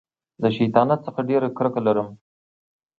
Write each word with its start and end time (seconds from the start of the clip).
له 0.41 0.49
شیطانت 0.57 0.99
څخه 1.07 1.19
ډېره 1.29 1.47
کرکه 1.57 1.81
لرم. 1.87 2.07